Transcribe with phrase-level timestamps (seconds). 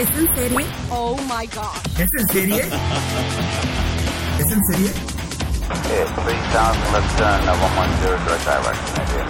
[0.00, 0.66] ¿Es en serie?
[0.88, 2.00] Oh my gosh.
[2.00, 2.62] ¿Es en serie?
[4.38, 4.90] ¿Es en serie?
[5.68, 9.28] Okay, 3000 left turn, uh, 110 direct direction, idea.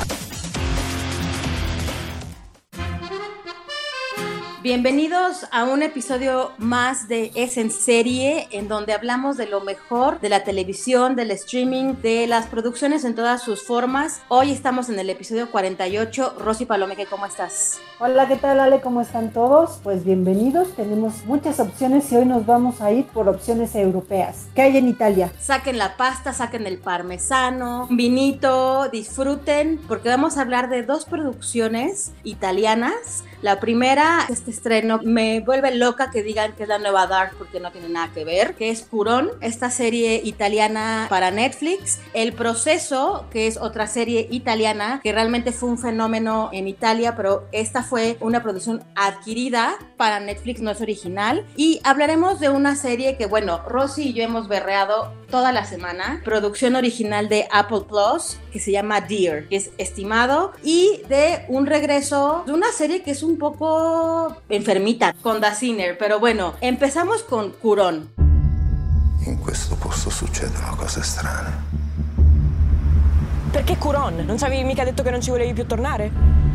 [4.63, 10.21] Bienvenidos a un episodio más de Es en serie, en donde hablamos de lo mejor
[10.21, 14.23] de la televisión, del streaming, de las producciones en todas sus formas.
[14.29, 16.37] Hoy estamos en el episodio 48.
[16.39, 17.81] Rosy Palomeque, ¿cómo estás?
[18.03, 18.81] Hola, ¿qué tal Ale?
[18.81, 19.79] ¿Cómo están todos?
[19.83, 24.47] Pues bienvenidos, tenemos muchas opciones y hoy nos vamos a ir por opciones europeas.
[24.55, 25.31] ¿Qué hay en Italia?
[25.39, 32.13] Saquen la pasta, saquen el parmesano, vinito, disfruten, porque vamos a hablar de dos producciones
[32.25, 33.23] italianas.
[33.43, 37.61] La primera, este estreno, me vuelve loca que digan que es la nueva Dark porque
[37.61, 42.01] no tiene nada que ver, que es Purón, esta serie italiana para Netflix.
[42.15, 47.45] El Proceso, que es otra serie italiana que realmente fue un fenómeno en Italia, pero
[47.53, 51.45] esta fue una producción adquirida para Netflix, no es original.
[51.57, 56.23] Y hablaremos de una serie que, bueno, Rosy y yo hemos berreado toda la semana,
[56.25, 61.67] producción original de Apple Plus, que se llama Dear, que es estimado, y de un
[61.67, 67.25] regreso de una serie que es un poco enfermita con Da Sinner, pero bueno, empezamos
[67.25, 68.13] con Curón.
[69.27, 71.51] In questo posto succedono cose strane.
[73.51, 74.25] Perché Curon?
[74.25, 76.50] Non ci avevi mica detto che non ci volevi più tornare?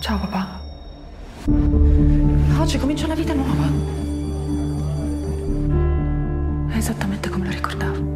[0.00, 0.58] Ciao papà.
[2.58, 3.66] Oggi comincia una vita nuova.
[6.72, 8.08] È esattamente come lo ricordavo.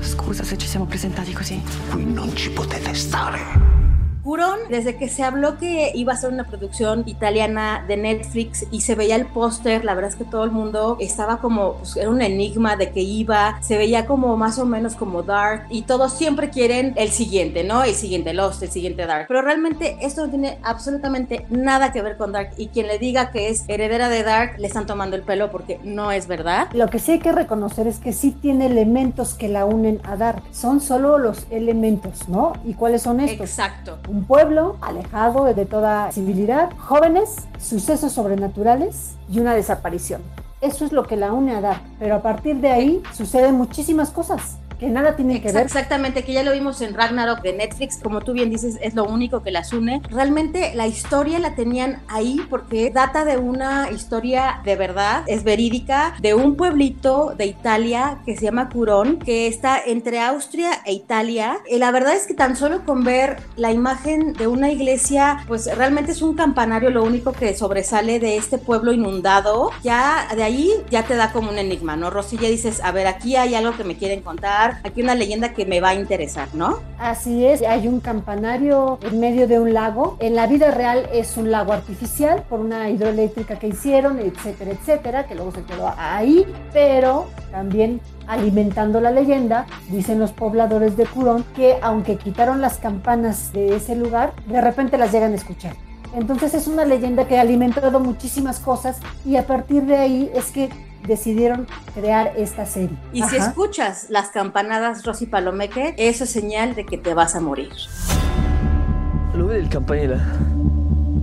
[0.00, 1.62] Scusa se ci siamo presentati così.
[1.90, 3.71] Qui non ci potete stare.
[4.22, 8.82] Curón, desde que se habló que iba a ser una producción italiana de Netflix y
[8.82, 12.08] se veía el póster, la verdad es que todo el mundo estaba como, pues, era
[12.08, 16.12] un enigma de que iba, se veía como más o menos como Dark y todos
[16.12, 17.82] siempre quieren el siguiente, ¿no?
[17.82, 19.26] El siguiente Lost, el siguiente Dark.
[19.26, 23.32] Pero realmente esto no tiene absolutamente nada que ver con Dark y quien le diga
[23.32, 26.68] que es heredera de Dark le están tomando el pelo porque no es verdad.
[26.74, 30.16] Lo que sí hay que reconocer es que sí tiene elementos que la unen a
[30.16, 30.42] Dark.
[30.52, 32.52] Son solo los elementos, ¿no?
[32.64, 33.50] ¿Y cuáles son estos?
[33.50, 33.98] Exacto.
[34.12, 40.20] Un pueblo alejado de toda civilidad, jóvenes, sucesos sobrenaturales y una desaparición.
[40.60, 44.10] Eso es lo que la une a Dark, pero a partir de ahí suceden muchísimas
[44.10, 45.64] cosas que nada tienen que ver.
[45.64, 49.04] Exactamente, que ya lo vimos en Ragnarok de Netflix, como tú bien dices, es lo
[49.04, 50.02] único que las une.
[50.10, 56.14] Realmente la historia la tenían ahí porque data de una historia de verdad, es verídica,
[56.20, 61.58] de un pueblito de Italia que se llama Curón, que está entre Austria e Italia.
[61.70, 65.72] Y la verdad es que tan solo con ver la imagen de una iglesia, pues
[65.76, 69.70] realmente es un campanario lo único que sobresale de este pueblo inundado.
[69.84, 72.10] Ya de ahí ya te da como un enigma, ¿no?
[72.10, 75.52] Rosy, ya dices, a ver, aquí hay algo que me quieren contar, aquí una leyenda
[75.52, 76.80] que me va a interesar, ¿no?
[76.98, 80.16] Así es, hay un campanario en medio de un lago.
[80.20, 85.26] En la vida real es un lago artificial por una hidroeléctrica que hicieron, etcétera, etcétera,
[85.26, 91.44] que luego se quedó ahí, pero también alimentando la leyenda, dicen los pobladores de Curón
[91.54, 95.74] que aunque quitaron las campanas de ese lugar, de repente las llegan a escuchar.
[96.14, 100.50] Entonces es una leyenda que ha alimentado muchísimas cosas y a partir de ahí es
[100.50, 100.68] que
[101.06, 102.96] decidieron crear esta serie.
[103.12, 103.48] Y si Ajá.
[103.48, 107.72] escuchas las campanadas Rosy Palomeque, eso es señal de que te vas a morir.
[109.34, 110.18] Lo vedi il campanile?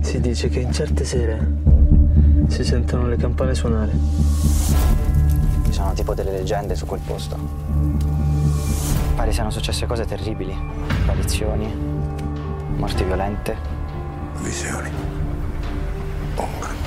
[0.02, 1.38] Si dice che in certe sere
[2.48, 3.92] si sentono le campane suonare.
[5.64, 7.38] Ci sono tipo delle leggende su quel posto.
[9.14, 10.56] Pare siano successe cose terribili.
[11.02, 11.72] Apparizioni,
[12.76, 13.56] morti violente.
[14.42, 14.90] Visioni.
[16.34, 16.79] Ombra.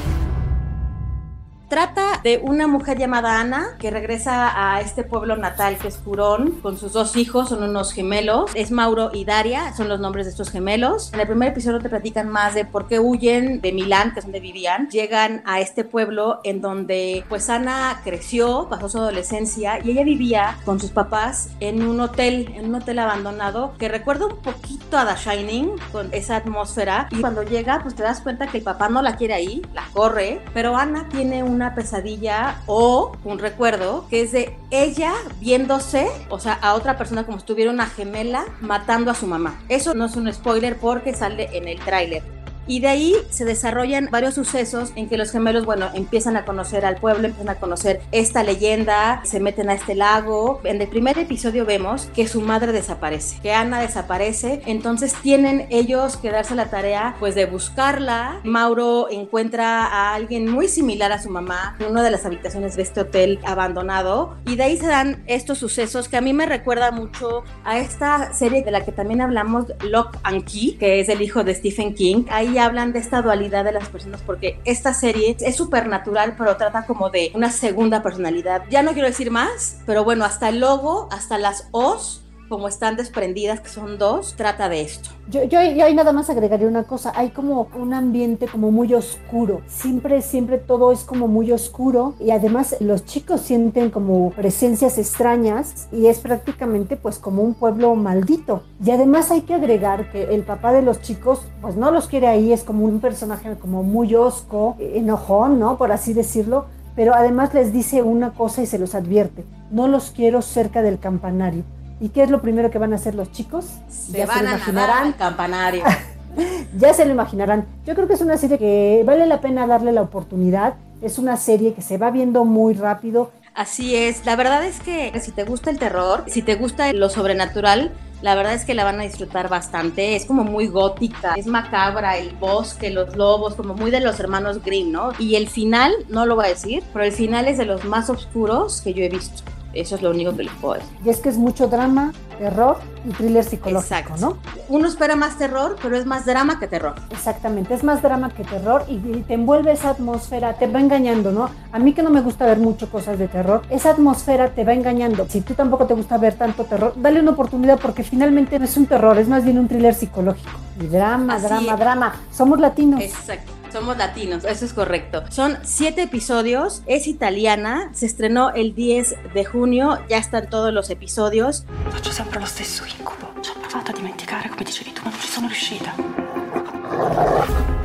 [1.73, 6.51] Trata de una mujer llamada Ana que regresa a este pueblo natal que es Curón
[6.61, 10.33] con sus dos hijos, son unos gemelos, es Mauro y Daria, son los nombres de
[10.33, 11.11] estos gemelos.
[11.13, 14.25] En el primer episodio te platican más de por qué huyen de Milán, que es
[14.25, 19.89] donde vivían, llegan a este pueblo en donde pues Ana creció, pasó su adolescencia y
[19.89, 24.37] ella vivía con sus papás en un hotel, en un hotel abandonado que recuerda un
[24.43, 27.07] poquito a The Shining con esa atmósfera.
[27.09, 29.85] Y cuando llega pues te das cuenta que el papá no la quiere ahí, la
[29.91, 36.07] corre, pero Ana tiene una una pesadilla o un recuerdo que es de ella viéndose,
[36.29, 39.61] o sea, a otra persona como si tuviera una gemela matando a su mamá.
[39.69, 42.42] Eso no es un spoiler porque sale en el tráiler.
[42.67, 46.85] Y de ahí se desarrollan varios sucesos en que los gemelos, bueno, empiezan a conocer
[46.85, 50.61] al pueblo, empiezan a conocer esta leyenda, se meten a este lago.
[50.63, 56.17] En el primer episodio vemos que su madre desaparece, que Ana desaparece, entonces tienen ellos
[56.17, 58.39] que darse la tarea pues de buscarla.
[58.43, 62.83] Mauro encuentra a alguien muy similar a su mamá en una de las habitaciones de
[62.83, 66.91] este hotel abandonado y de ahí se dan estos sucesos que a mí me recuerda
[66.91, 71.21] mucho a esta serie de la que también hablamos, Lock and Key, que es el
[71.21, 72.23] hijo de Stephen King.
[72.53, 76.85] Ahí hablan de esta dualidad de las personas porque esta serie es supernatural, pero trata
[76.85, 78.61] como de una segunda personalidad.
[78.69, 82.22] Ya no quiero decir más, pero bueno, hasta el logo, hasta las O's
[82.53, 85.09] como están desprendidas, que son dos, trata de esto.
[85.27, 88.93] Yo, yo, yo, ahí nada más agregaría una cosa, hay como un ambiente como muy
[88.93, 94.99] oscuro, siempre, siempre todo es como muy oscuro y además los chicos sienten como presencias
[94.99, 98.61] extrañas y es prácticamente pues como un pueblo maldito.
[98.85, 102.27] Y además hay que agregar que el papá de los chicos pues no los quiere
[102.27, 105.75] ahí, es como un personaje como muy osco, enojón, ¿no?
[105.79, 106.65] Por así decirlo,
[106.95, 110.99] pero además les dice una cosa y se los advierte, no los quiero cerca del
[110.99, 111.63] campanario
[112.03, 113.63] ¿Y qué es lo primero que van a hacer los chicos?
[113.87, 115.07] Se ya van se lo imaginarán.
[115.07, 115.85] al campanario.
[116.77, 117.65] ya se lo imaginarán.
[117.85, 120.73] Yo creo que es una serie que vale la pena darle la oportunidad.
[121.01, 123.31] Es una serie que se va viendo muy rápido.
[123.55, 124.25] Así es.
[124.25, 128.35] La verdad es que si te gusta el terror, si te gusta lo sobrenatural, la
[128.35, 130.17] verdad es que la van a disfrutar bastante.
[130.17, 134.61] Es como muy gótica, es macabra, el bosque, los lobos, como muy de los hermanos
[134.61, 135.11] Grimm, ¿no?
[135.19, 138.09] Y el final, no lo voy a decir, pero el final es de los más
[138.09, 139.41] oscuros que yo he visto.
[139.73, 140.89] Eso es lo único que les puedo decir.
[141.03, 144.15] Y es que es mucho drama, terror y thriller psicológico, Exacto.
[144.19, 144.37] ¿no?
[144.69, 146.95] Uno espera más terror, pero es más drama que terror.
[147.11, 151.31] Exactamente, es más drama que terror y, y, te envuelve esa atmósfera, te va engañando,
[151.31, 151.49] ¿no?
[151.71, 154.73] A mí que no me gusta ver mucho cosas de terror, esa atmósfera te va
[154.73, 155.25] engañando.
[155.29, 158.77] Si tú tampoco te gusta ver tanto terror, dale una oportunidad porque finalmente no es
[158.77, 160.51] un terror, es más bien un thriller psicológico.
[160.79, 161.79] Y drama, Así drama, es.
[161.79, 162.15] drama.
[162.31, 163.01] Somos latinos.
[163.01, 163.52] Exacto.
[163.73, 165.23] Somos latinos, eso es correcto.
[165.31, 170.91] Son siete episodios, es italiana, se estrenó el 10 de junio, ya están todos los
[170.91, 171.65] episodios.
[171.89, 173.33] Faccio sempre lo stesso incubo.
[173.41, 175.91] Ci ho provato a dimenticare come dicevi tu, ma non ci sono riuscita.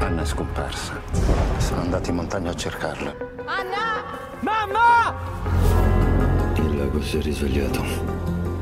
[0.01, 0.93] Anna è scomparsa.
[1.57, 3.17] Sono andati in montagna a cercarla.
[3.47, 4.05] Anna!
[4.41, 5.15] Mamma!
[6.57, 7.83] Il lago si è risvegliato.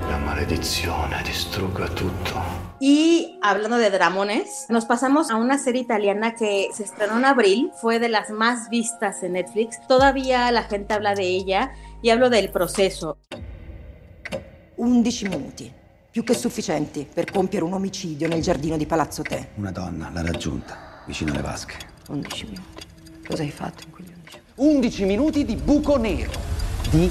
[0.08, 2.55] La maledizione distrugga tutto.
[2.78, 7.70] Y hablando de dramones, nos pasamos a una serie italiana que se estrenó en abril,
[7.80, 9.78] fue de las más vistas en Netflix.
[9.88, 13.16] Todavía la gente habla de ella y hablo del proceso.
[14.76, 15.72] 11 minuti,
[16.10, 19.48] più che sufficienti per compiere un omicidio nel giardino di Palazzo Te.
[19.54, 21.78] Una donna l'ha raggiunta, vicino alle vasche.
[22.08, 22.84] 11 minuti.
[23.26, 26.32] Cosa hai fatto in quegli 11 11 minuti di buco nero.
[26.90, 27.10] Di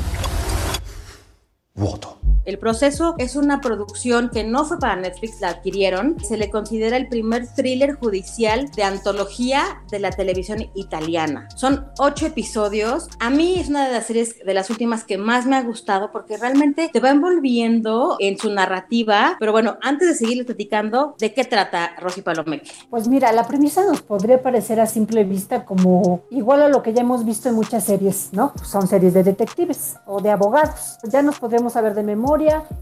[1.73, 2.14] vuoto.
[2.45, 6.17] El proceso es una producción que no fue para Netflix, la adquirieron.
[6.23, 11.47] Se le considera el primer thriller judicial de antología de la televisión italiana.
[11.55, 13.09] Son ocho episodios.
[13.19, 16.11] A mí es una de las series de las últimas que más me ha gustado
[16.11, 19.37] porque realmente te va envolviendo en su narrativa.
[19.39, 22.69] Pero bueno, antes de seguir platicando, ¿de qué trata Rosy Palomeque?
[22.91, 26.93] Pues mira, la premisa nos podría parecer a simple vista como igual a lo que
[26.93, 28.53] ya hemos visto en muchas series, ¿no?
[28.63, 30.99] Son series de detectives o de abogados.
[31.09, 32.34] Ya nos podríamos saber de memoria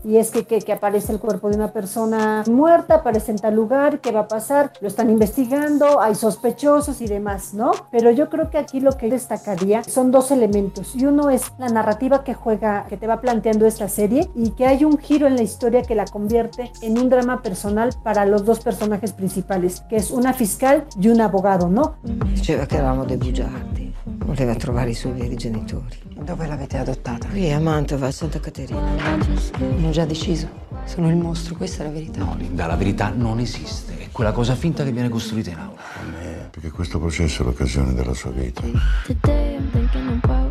[0.03, 3.55] y es que, que, que, aparece el cuerpo de una persona muerta, aparece en tal
[3.55, 4.71] lugar, ¿qué va a pasar?
[4.81, 7.71] Lo están investigando, hay sospechosos y demás, ¿no?
[7.91, 11.69] Pero yo creo que aquí lo que destacaría son dos elementos y uno es la
[11.69, 15.35] narrativa que juega, que te va planteando esta serie y que hay un giro en
[15.35, 19.97] la historia que la convierte en un drama personal para los dos personajes principales, que
[19.97, 21.95] es una fiscal y un abogado, ¿no?
[22.01, 23.82] Diceva che eravamo dei bugiardi,
[24.23, 25.97] voleva trovare i suoi veri genitori.
[26.23, 27.27] Dove l'avete adottata?
[27.27, 28.81] Qui a Mantova, a Santa Caterina.
[29.59, 30.47] Non ho già deciso.
[30.85, 32.19] Sono il mostro, questa è la verità.
[32.19, 33.97] No, Linda, la verità non esiste.
[33.99, 35.81] È quella cosa finta che viene costruita in aula.
[36.49, 38.61] Perché questo processo è l'occasione della sua vita.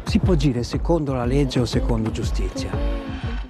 [0.05, 3.02] Si può agire secondo la legge o secondo giustizia.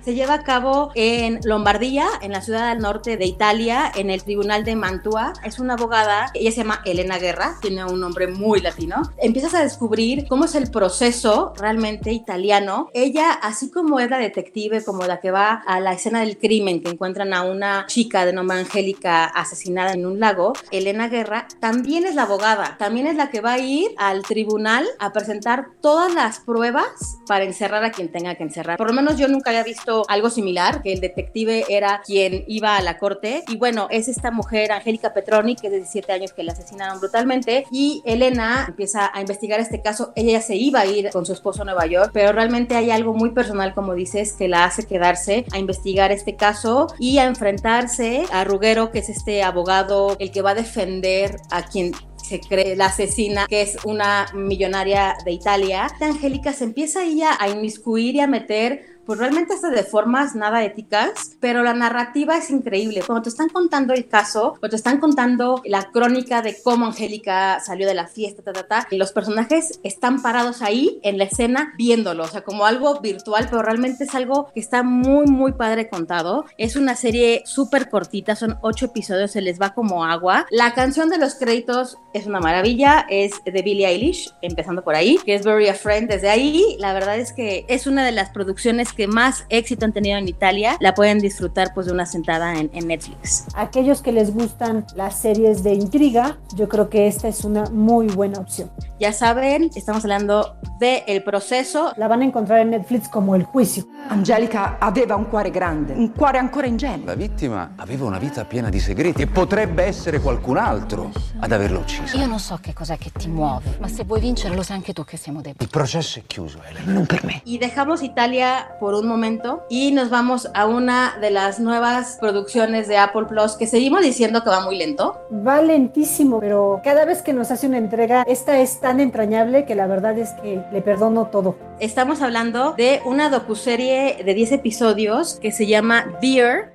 [0.05, 4.23] Se lleva a cabo en Lombardía, en la ciudad al norte de Italia, en el
[4.23, 5.33] Tribunal de Mantua.
[5.45, 9.03] Es una abogada, ella se llama Elena Guerra, tiene un nombre muy latino.
[9.19, 12.91] Empiezas a descubrir cómo es el proceso realmente italiano.
[12.95, 16.83] Ella, así como es la detective, como la que va a la escena del crimen,
[16.83, 22.07] que encuentran a una chica de nombre Angélica asesinada en un lago, Elena Guerra también
[22.07, 26.13] es la abogada, también es la que va a ir al tribunal a presentar todas
[26.13, 28.79] las pruebas para encerrar a quien tenga que encerrar.
[28.79, 32.77] Por lo menos yo nunca había visto algo similar, que el detective era quien iba
[32.77, 33.45] a la corte.
[33.49, 37.01] Y bueno, es esta mujer, Angélica Petroni, que es de 17 años que la asesinaron
[37.01, 37.67] brutalmente.
[37.71, 40.13] Y Elena empieza a investigar este caso.
[40.17, 43.15] Ella se iba a ir con su esposo a Nueva York, pero realmente hay algo
[43.15, 48.25] muy personal, como dices, que la hace quedarse a investigar este caso y a enfrentarse
[48.33, 52.77] a Ruggero, que es este abogado, el que va a defender a quien se cree
[52.77, 55.89] la asesina, que es una millonaria de Italia.
[56.01, 60.65] Angélica se empieza ella a inmiscuir y a meter pues realmente hasta de formas nada
[60.65, 63.03] éticas, pero la narrativa es increíble.
[63.07, 67.61] Cuando te están contando el caso, cuando te están contando la crónica de cómo Angélica
[67.61, 71.25] salió de la fiesta, ta, ta, ta, y los personajes están parados ahí en la
[71.25, 75.53] escena viéndolo, o sea, como algo virtual, pero realmente es algo que está muy, muy
[75.53, 76.45] padre contado.
[76.59, 80.47] Es una serie súper cortita, son ocho episodios, se les va como agua.
[80.51, 85.19] La canción de los créditos es una maravilla, es de Billie Eilish, empezando por ahí,
[85.25, 86.09] que es Very a Friend.
[86.09, 89.93] Desde ahí, la verdad es que es una de las producciones que más éxito han
[89.93, 93.47] tenido en Italia, la pueden disfrutar pues de una sentada en, en, Netflix.
[93.55, 98.07] Aquellos que les gustan las series de intriga, yo creo que esta es una muy
[98.07, 98.71] buena opción.
[98.99, 101.93] Ya saben, estamos hablando de El Proceso.
[101.97, 103.85] La van a encontrar en Netflix como El Juicio.
[104.09, 107.07] Angelica aveva un cuore grande, un cuore ancora ingenuo.
[107.07, 111.79] La vittima aveva una vita piena di segreti e potrebbe essere qualcun altro ad averla
[111.79, 112.17] uccisa.
[112.17, 114.93] Io non so che cos'è che ti muove, ma se vuoi vincere lo sai anche
[114.93, 115.65] tu che siamo deboli.
[115.65, 117.43] Il processo è chiuso, Elena, non per me.
[117.45, 122.89] Y dejamos Italia por un momento y nos vamos a una de las nuevas producciones
[122.89, 125.21] de Apple Plus que seguimos diciendo que va muy lento.
[125.31, 129.77] Va lentísimo, pero cada vez que nos hace una entrega, esta es tan entrañable que
[129.77, 131.55] la verdad es que le perdono todo.
[131.79, 136.75] Estamos hablando de una docuserie de 10 episodios que se llama Dear.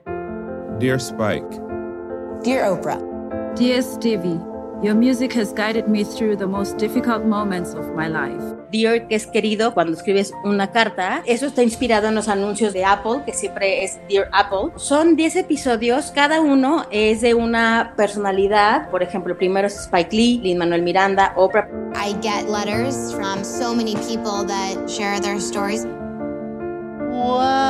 [0.79, 1.59] Dear Spike.
[2.41, 3.01] Dear Oprah.
[3.57, 4.39] Dear Stevie.
[4.81, 8.56] Your music has guided me through the most difficult moments of my life.
[8.71, 11.21] Dear, que es querido cuando escribes una carta.
[11.25, 14.71] Eso está inspirado en los anuncios de Apple, que siempre es Dear Apple.
[14.75, 18.89] Son 10 episodios, cada uno es de una personalidad.
[18.89, 21.67] Por ejemplo, el primero es Spike Lee, Lin Manuel Miranda, Oprah.
[21.95, 25.86] I get letters from so many people that share their stories.
[27.09, 27.66] Wow.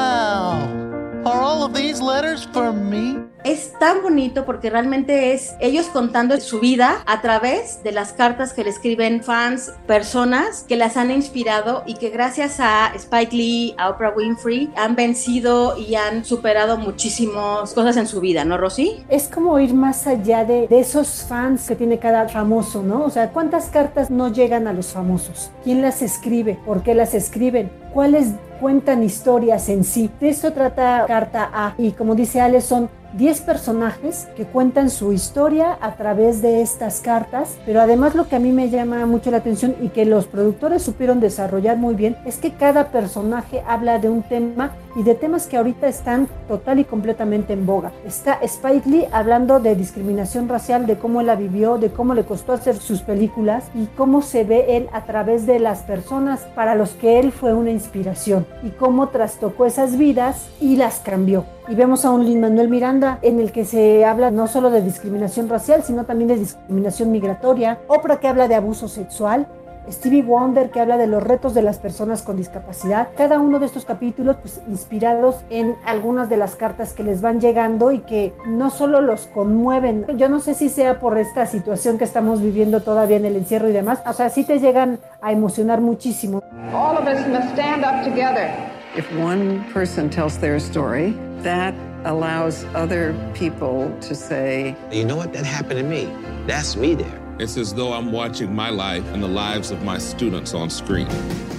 [1.28, 3.18] Are all of these letters for me?
[3.44, 8.54] Es tan bonito porque realmente es ellos contando su vida a través de las cartas
[8.54, 13.76] que le escriben fans, personas que las han inspirado y que gracias a Spike Lee,
[13.78, 19.04] a Oprah Winfrey, han vencido y han superado muchísimas cosas en su vida, ¿no, Rosy?
[19.10, 23.04] Es como ir más allá de, de esos fans que tiene cada famoso, ¿no?
[23.04, 25.52] O sea, ¿cuántas cartas no llegan a los famosos?
[25.66, 26.58] ¿Quién las escribe?
[26.66, 27.70] ¿Por qué las escriben?
[27.94, 28.28] ¿Cuáles
[28.60, 30.10] cuentan historias en sí?
[30.20, 31.76] De eso trata Carta A.
[31.78, 37.02] Y como dice Ale, son 10 personajes que cuentan su historia a través de estas
[37.02, 40.28] cartas, pero además lo que a mí me llama mucho la atención y que los
[40.28, 45.16] productores supieron desarrollar muy bien es que cada personaje habla de un tema y de
[45.16, 47.92] temas que ahorita están total y completamente en boga.
[48.06, 52.26] Está Spike Lee hablando de discriminación racial, de cómo él la vivió, de cómo le
[52.26, 56.76] costó hacer sus películas y cómo se ve él a través de las personas para
[56.76, 61.57] los que él fue una inspiración y cómo trastocó esas vidas y las cambió.
[61.70, 64.82] Y vemos a un Lin Manuel Miranda en el que se habla no solo de
[64.82, 67.80] discriminación racial, sino también de discriminación migratoria.
[67.88, 69.48] Oprah que habla de abuso sexual.
[69.90, 73.10] Stevie Wonder que habla de los retos de las personas con discapacidad.
[73.18, 77.40] Cada uno de estos capítulos pues inspirados en algunas de las cartas que les van
[77.40, 80.06] llegando y que no solo los conmueven.
[80.18, 83.70] Yo no sé si sea por esta situación que estamos viviendo todavía en el encierro
[83.70, 84.02] y demás.
[84.06, 86.42] O sea, sí te llegan a emocionar muchísimo.
[86.74, 88.50] All of us must stand up together.
[88.98, 91.74] If one person tells their story, that
[92.06, 95.34] allows other people to say, You know what?
[95.34, 96.06] That happened to me.
[96.46, 97.27] That's me there.
[97.40, 101.08] It's as though I'm watching my life and the lives of my students on screen.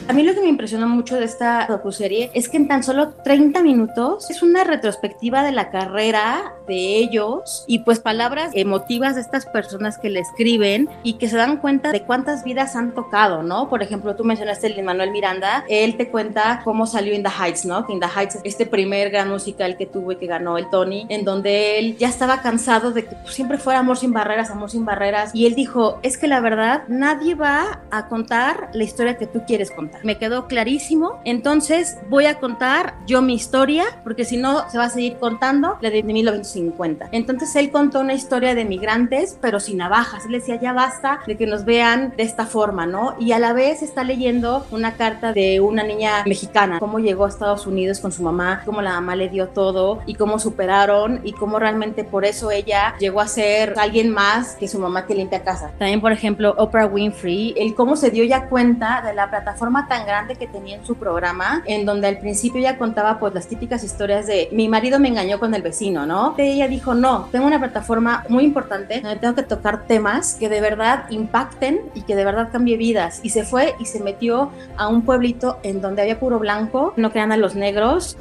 [0.09, 3.11] A mí lo que me impresionó mucho de esta docuserie es que en tan solo
[3.11, 9.21] 30 minutos es una retrospectiva de la carrera de ellos y pues palabras emotivas de
[9.21, 13.43] estas personas que le escriben y que se dan cuenta de cuántas vidas han tocado,
[13.43, 13.69] ¿no?
[13.69, 17.67] Por ejemplo, tú mencionaste el Manuel Miranda, él te cuenta cómo salió In the Heights,
[17.67, 17.85] ¿no?
[17.91, 21.27] In the Heights este primer gran musical que tuvo y que ganó el Tony, en
[21.27, 25.35] donde él ya estaba cansado de que siempre fuera amor sin barreras, amor sin barreras
[25.35, 25.68] y él dijo,
[26.03, 30.19] es que la verdad nadie va a contar la historia que tú quieres contar me
[30.19, 31.21] quedó clarísimo.
[31.25, 35.77] Entonces voy a contar yo mi historia, porque si no se va a seguir contando
[35.81, 37.09] la de 1950.
[37.13, 40.27] Entonces él contó una historia de migrantes, pero sin navajas.
[40.27, 43.15] Él decía, ya basta de que nos vean de esta forma, ¿no?
[43.19, 47.29] Y a la vez está leyendo una carta de una niña mexicana, cómo llegó a
[47.29, 51.33] Estados Unidos con su mamá, cómo la mamá le dio todo y cómo superaron y
[51.33, 55.43] cómo realmente por eso ella llegó a ser alguien más que su mamá que limpia
[55.43, 59.89] casa También, por ejemplo, Oprah Winfrey, el cómo se dio ya cuenta de la plataforma
[59.89, 63.47] tan grande que tenía en su programa, en donde al principio ya contaba pues las
[63.47, 66.35] típicas historias de mi marido me engañó con el vecino, ¿no?
[66.39, 70.49] Y ella dijo, no, tengo una plataforma muy importante donde tengo que tocar temas que
[70.49, 73.21] de verdad impacten y que de verdad cambie vidas.
[73.23, 77.11] Y se fue y se metió a un pueblito en donde había puro blanco, no
[77.11, 78.17] crean a los negros.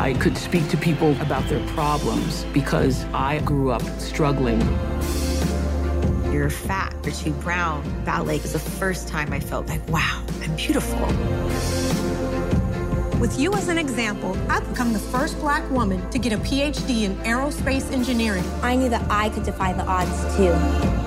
[0.00, 4.60] I could speak to people about their problems because I grew up struggling.
[6.32, 7.82] You're fat, you're too brown.
[8.06, 10.98] Ballet was the first time I felt like, wow, I'm beautiful.
[13.20, 17.02] With you as an example, I've become the first black woman to get a PhD
[17.02, 18.44] in aerospace engineering.
[18.62, 21.01] I knew that I could defy the odds too.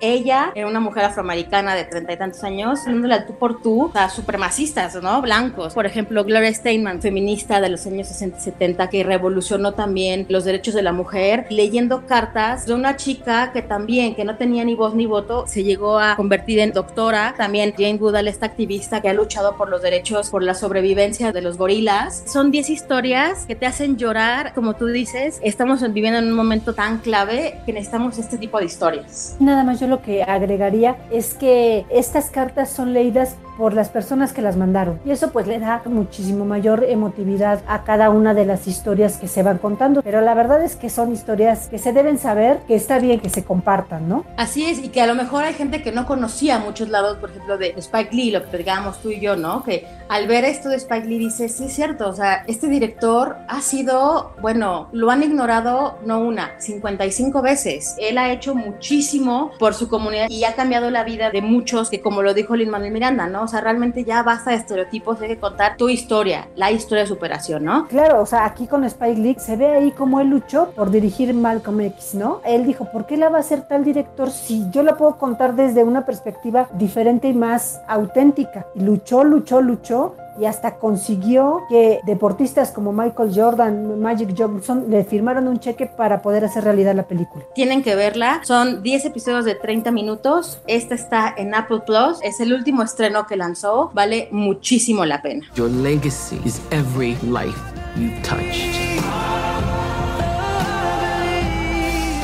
[0.00, 4.08] Ella era una mujer afroamericana de treinta y tantos años, dándole tú por tú, sea,
[4.08, 5.20] supremacistas, ¿no?
[5.20, 5.74] Blancos.
[5.74, 10.44] Por ejemplo, Gloria Steinman, feminista de los años 60 y 70, que revolucionó también los
[10.44, 14.74] derechos de la mujer, leyendo cartas de una chica que también, que no tenía ni
[14.74, 17.34] voz ni voto, se llegó a convertir en doctora.
[17.36, 21.42] También Jane Goodall, esta activista que ha luchado por los derechos, por la sobrevivencia de
[21.42, 22.22] los gorilas.
[22.26, 26.74] Son 10 historias que te hacen llorar, como tú dices, estamos viviendo en un momento
[26.74, 29.36] tan clave que necesitamos este tipo de historias.
[29.40, 34.32] Nada más yo lo que agregaría es que estas cartas son leídas por las personas
[34.32, 38.46] que las mandaron y eso pues le da muchísimo mayor emotividad a cada una de
[38.46, 41.92] las historias que se van contando pero la verdad es que son historias que se
[41.92, 44.24] deben saber que está bien que se compartan ¿no?
[44.38, 47.30] Así es y que a lo mejor hay gente que no conocía muchos lados por
[47.30, 48.64] ejemplo de Spike Lee lo que
[49.02, 49.62] tú y yo ¿no?
[49.62, 53.36] que al ver esto de Spike Lee dice sí es cierto o sea este director
[53.48, 59.72] ha sido bueno lo han ignorado no una 55 veces él ha hecho muchísimo por
[59.72, 62.92] su comunidad y ha cambiado la vida de muchos que como lo dijo Lin Manuel
[62.92, 63.44] Miranda ¿no?
[63.44, 67.08] O sea, realmente ya basta de estereotipos, hay que contar tu historia, la historia de
[67.08, 67.86] superación, ¿no?
[67.88, 71.32] Claro, o sea, aquí con Spike Lee se ve ahí como él luchó por dirigir
[71.34, 72.40] Malcolm X, ¿no?
[72.44, 75.54] Él dijo, ¿por qué la va a hacer tal director si yo la puedo contar
[75.54, 78.66] desde una perspectiva diferente y más auténtica?
[78.74, 79.99] Luchó, luchó, luchó
[80.40, 86.22] y hasta consiguió que deportistas como Michael Jordan, Magic Johnson le firmaron un cheque para
[86.22, 87.44] poder hacer realidad la película.
[87.54, 92.40] Tienen que verla, son 10 episodios de 30 minutos, esta está en Apple Plus, es
[92.40, 95.46] el último estreno que lanzó, vale muchísimo la pena.
[95.54, 97.58] Your legacy is every life
[97.96, 98.70] you've touched.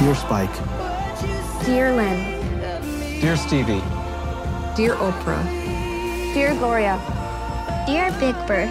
[0.00, 0.50] Dear Spike.
[1.66, 3.20] Dear Lynn.
[3.20, 3.82] Dear Stevie.
[4.76, 5.43] Dear Oprah.
[6.34, 6.99] Dear Gloria.
[7.86, 8.68] Dear Big Bird.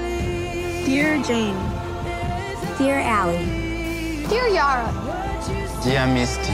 [0.83, 1.55] Dear Jane.
[2.77, 3.45] Dear Allie.
[4.27, 4.91] Dear Yara.
[5.81, 6.51] Dear Misty.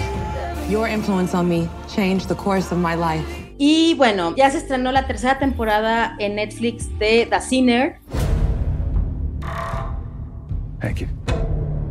[0.70, 3.26] Your influence on me changed the course of my life.
[3.58, 8.00] Y bueno, ya se estrenó la tercera temporada en Netflix de The Sinner.
[10.80, 11.08] Thank you.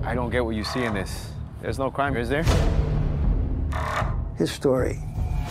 [0.05, 1.33] I don't get what you see in this.
[1.63, 2.45] There's no crime, is there?
[4.39, 5.01] His story.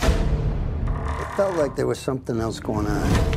[0.00, 3.29] It felt like there was something else going on.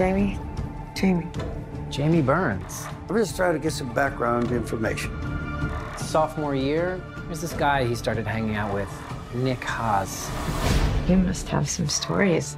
[0.00, 0.38] Jamie?
[0.94, 1.28] Jamie.
[1.90, 2.86] Jamie Burns.
[3.06, 5.10] I'm just trying to get some background information.
[5.98, 8.88] Sophomore year, there's this guy he started hanging out with,
[9.34, 10.30] Nick Haas.
[11.06, 12.56] You must have some stories.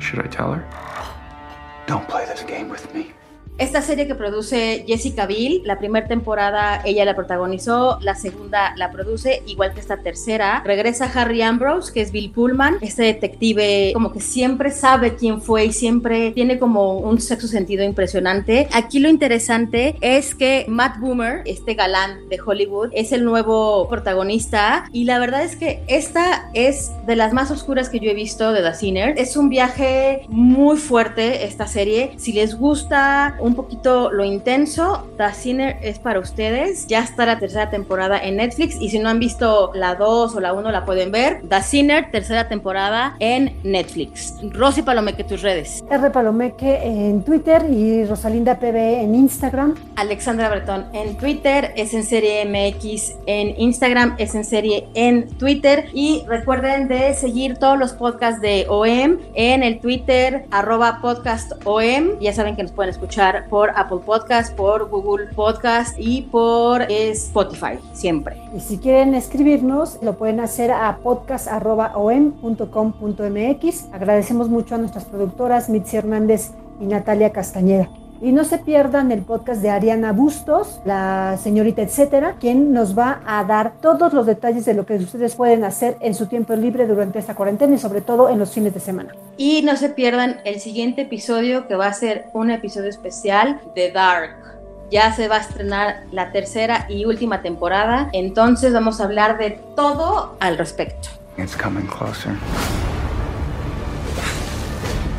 [0.00, 1.84] Should I tell her?
[1.86, 3.12] Don't play this game with me.
[3.58, 8.92] Esta serie que produce Jessica Biel, la primera temporada ella la protagonizó, la segunda la
[8.92, 10.62] produce, igual que esta tercera.
[10.64, 15.64] Regresa Harry Ambrose, que es Bill Pullman, este detective como que siempre sabe quién fue
[15.64, 18.68] y siempre tiene como un sexo sentido impresionante.
[18.72, 24.88] Aquí lo interesante es que Matt Boomer, este galán de Hollywood, es el nuevo protagonista
[24.92, 28.52] y la verdad es que esta es de las más oscuras que yo he visto
[28.52, 29.18] de The Sinner.
[29.18, 32.12] Es un viaje muy fuerte esta serie.
[32.18, 36.86] Si les gusta un poquito lo intenso, The Sinner es para ustedes.
[36.86, 40.40] Ya está la tercera temporada en Netflix y si no han visto la 2 o
[40.40, 41.42] la 1 la pueden ver.
[41.48, 44.34] The Sinner, tercera temporada en Netflix.
[44.52, 45.82] Rosy Palomeque, tus redes.
[45.90, 49.74] R Palomeque en Twitter y Rosalinda PB en Instagram.
[49.96, 55.86] Alexandra Bretón en Twitter, es en serie MX en Instagram, es en serie en Twitter
[55.92, 62.18] y recuerden de seguir todos los podcasts de OM en el Twitter arroba podcast OM.
[62.20, 67.78] Ya saben que nos pueden escuchar por Apple Podcast, por Google Podcast y por Spotify,
[67.92, 68.40] siempre.
[68.54, 73.88] Y si quieren escribirnos, lo pueden hacer a podcast.om.com.mx.
[73.92, 77.88] Agradecemos mucho a nuestras productoras Mitzi Hernández y Natalia Castañeda.
[78.20, 83.20] Y no se pierdan el podcast de Ariana Bustos, la señorita etcétera, quien nos va
[83.24, 86.86] a dar todos los detalles de lo que ustedes pueden hacer en su tiempo libre
[86.86, 89.14] durante esta cuarentena y sobre todo en los fines de semana.
[89.36, 93.92] Y no se pierdan el siguiente episodio que va a ser un episodio especial de
[93.92, 94.48] Dark.
[94.90, 99.60] ya se va a estrenar la tercera y última temporada, entonces vamos a hablar de
[99.76, 101.10] todo al respecto.
[101.36, 102.32] It's coming closer.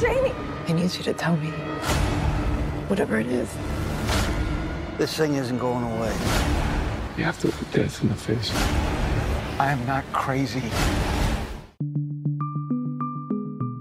[0.02, 0.34] Jamie!
[0.68, 1.52] I need you to tell me
[2.90, 3.48] whatever it is.
[4.98, 6.14] This thing isn't going away.
[7.18, 8.52] You have to look death in the face.
[9.60, 10.64] I am not crazy.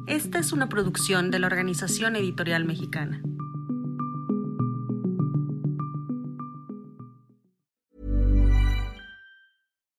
[0.07, 3.23] Esta es una producción de la Organización Editorial Mexicana.